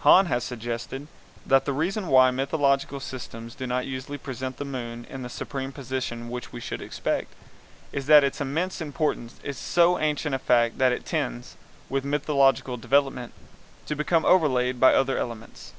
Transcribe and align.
Hahn 0.00 0.26
has 0.26 0.44
suggested 0.44 1.06
that 1.46 1.64
the 1.64 1.72
reason 1.72 2.08
why 2.08 2.30
mythological 2.30 3.00
systems 3.00 3.54
do 3.54 3.66
not 3.66 3.86
usually 3.86 4.18
present 4.18 4.58
the 4.58 4.66
moon 4.66 5.06
in 5.08 5.22
the 5.22 5.30
supreme 5.30 5.72
position 5.72 6.28
which 6.28 6.52
we 6.52 6.60
should 6.60 6.82
expect, 6.82 7.32
is 7.90 8.04
that 8.04 8.22
its 8.22 8.38
immense 8.38 8.82
importance 8.82 9.36
is 9.42 9.56
so 9.56 9.98
ancient 9.98 10.34
a 10.34 10.38
fact 10.38 10.76
that 10.76 10.92
it 10.92 11.06
tends, 11.06 11.56
with 11.88 12.04
mythological 12.04 12.76
development, 12.76 13.32
to 13.86 13.96
become 13.96 14.26
overlaid 14.26 14.78
by 14.78 14.92
other 14.94 15.16
elements. 15.16 15.72